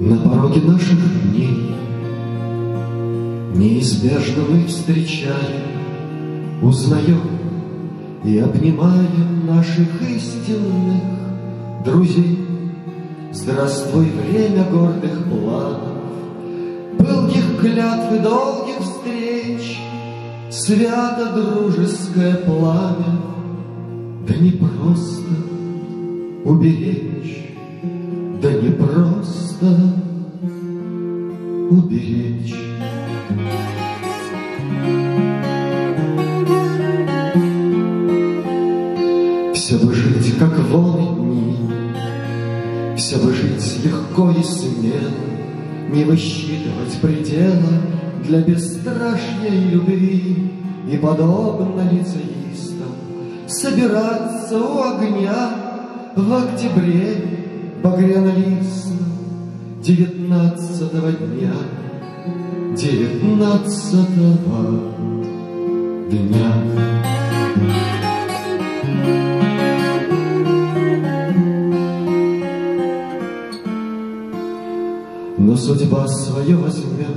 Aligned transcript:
На 0.00 0.16
пороге 0.16 0.60
наших 0.60 0.96
дней. 1.24 1.74
Неизбежно 3.56 4.44
мы 4.48 4.64
встречаем, 4.66 5.62
Узнаем 6.62 7.20
и 8.24 8.38
обнимаем 8.38 9.44
Наших 9.44 10.00
истинных 10.02 11.02
друзей. 11.84 12.38
Здравствуй, 13.32 14.06
время 14.10 14.66
гордых 14.70 15.24
планов, 15.24 15.98
Пылких 16.96 17.60
клятв 17.60 18.12
и 18.12 18.18
долгих 18.20 18.78
встреч, 18.80 19.80
Свято 20.48 21.32
дружеское 21.34 22.34
пламя, 22.34 23.20
Да 24.28 24.34
не 24.36 24.52
просто 24.52 25.34
уберечь, 26.44 27.47
Да 28.40 28.52
не 28.52 28.70
просто 28.70 29.66
уберечь. 31.70 32.54
Все 39.54 39.76
бы 39.78 39.92
жить, 39.92 40.38
как 40.38 40.56
волны 40.70 41.56
Все 42.96 43.16
бы 43.18 43.32
жить 43.34 43.84
легко 43.84 44.30
и 44.30 44.42
смело, 44.44 45.10
Не 45.90 46.04
высчитывать 46.04 46.96
предела 47.02 47.82
Для 48.24 48.40
бесстрашной 48.42 49.70
любви 49.72 50.52
И, 50.88 50.96
подобно 50.96 51.82
лицеистам, 51.90 52.94
Собираться 53.48 54.58
у 54.58 54.80
огня 54.80 55.50
В 56.14 56.32
октябре 56.32 57.47
багряно-листном 57.82 58.98
Девятнадцатого 59.82 61.12
дня, 61.12 61.52
девятнадцатого 62.76 64.82
дня. 66.10 66.52
Но 75.38 75.56
судьба 75.56 76.06
свое 76.08 76.56
возьмет, 76.56 77.16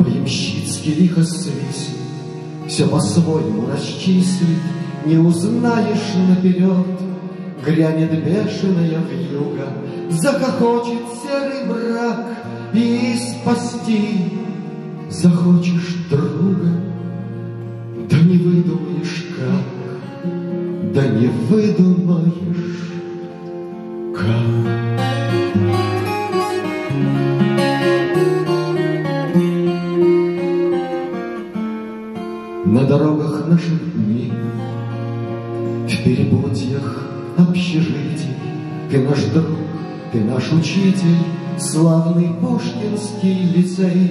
Поемщицки 0.00 0.88
лихо 0.90 1.22
свистнет, 1.22 1.96
Все 2.68 2.86
по-своему 2.88 3.68
расчислит, 3.72 4.58
Не 5.06 5.16
узнаешь 5.16 6.14
наперед, 6.28 7.05
Грянет 7.66 8.12
бешеная 8.24 9.00
вьюга, 9.10 9.66
Захохочет 10.08 11.02
серый 11.20 11.66
брак, 11.66 12.24
И 12.72 13.16
спасти 13.18 14.30
захочешь 15.10 15.96
друга, 16.08 16.70
Да 18.08 18.18
не 18.18 18.38
выдумаешь 18.38 19.26
как, 19.36 20.92
Да 20.94 21.08
не 21.08 21.26
выдумаешь 21.26 22.92
как. 24.14 24.26
На 32.64 32.84
дорогах 32.84 33.48
наших 33.48 33.92
дней, 33.92 34.32
В 35.88 36.04
перепутьях 36.04 37.05
общежитий, 37.36 38.34
Ты 38.90 39.00
наш 39.00 39.22
друг, 39.24 39.46
ты 40.12 40.20
наш 40.20 40.52
учитель, 40.52 41.18
Славный 41.58 42.30
пушкинский 42.40 43.44
лицей, 43.54 44.10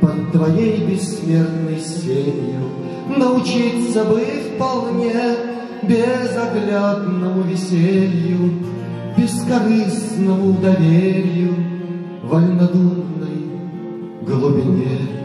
Под 0.00 0.32
твоей 0.32 0.84
бессмертной 0.86 1.78
сенью 1.78 2.68
Научиться 3.16 4.04
бы 4.04 4.20
вполне 4.54 5.12
Безоглядному 5.82 7.42
веселью, 7.42 8.52
Бескорыстному 9.16 10.54
доверию, 10.54 11.54
Вольнодумной 12.22 13.02
глубине 14.26 15.22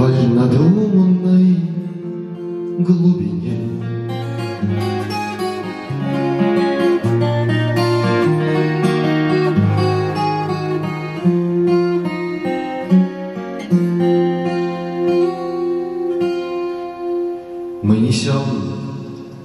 вольнодумной 0.00 1.56
глубине. 2.78 3.59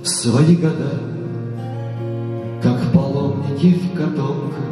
Свои 0.08 0.56
года, 0.56 1.00
как 2.62 2.92
паломники 2.92 3.74
в 3.74 3.98
котомках, 3.98 4.66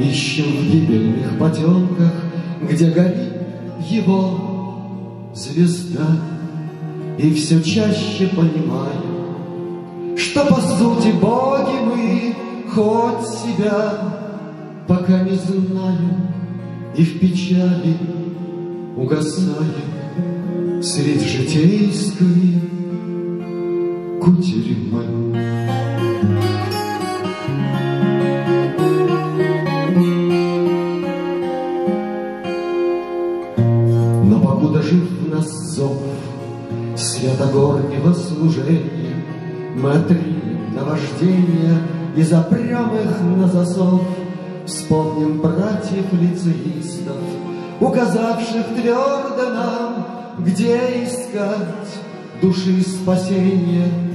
Ищем 0.00 0.44
в 0.44 0.72
гибельных 0.72 1.38
потемках, 1.38 2.12
где 2.62 2.90
горит 2.90 3.34
его 3.86 5.30
звезда. 5.34 6.06
И 7.18 7.34
все 7.34 7.62
чаще 7.62 8.28
понимаю, 8.28 10.16
что 10.16 10.46
по 10.46 10.58
сути 10.58 11.12
боги 11.20 11.84
мы 11.84 12.34
хоть 12.72 13.28
себя 13.28 13.92
пока 14.88 15.20
не 15.22 15.36
знаем 15.36 16.28
и 16.96 17.04
в 17.04 17.20
печали 17.20 17.98
угасаем 18.96 20.82
средь 20.82 21.22
житейской 21.22 22.69
кутерьмы. 24.20 25.04
Но 34.24 34.40
покуда 34.40 34.82
жив 34.82 35.32
нас 35.32 35.48
зов 35.74 35.96
Святогорнего 36.96 38.12
служения, 38.12 39.24
Мы 39.74 39.92
отримем 39.92 40.74
наваждение 40.74 41.78
И 42.16 42.22
запрем 42.22 42.94
их 42.94 43.20
на 43.38 43.48
засов. 43.48 44.02
Вспомним 44.66 45.40
братьев-лицеистов, 45.40 47.16
Указавших 47.80 48.66
твердо 48.76 49.50
нам, 49.50 50.06
Где 50.38 51.04
искать 51.04 52.00
души 52.40 52.80
спасения, 52.82 54.09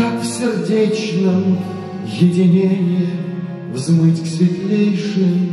Как 0.00 0.22
в 0.22 0.24
сердечном 0.24 1.58
единении 2.06 3.10
Взмыть 3.74 4.22
к 4.22 4.26
светлейшим 4.26 5.50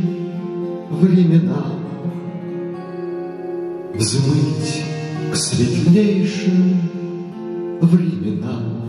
временам 0.90 1.78
взмыть 3.98 4.84
к 5.32 5.36
светлейшим 5.36 6.80
временам. 7.80 8.87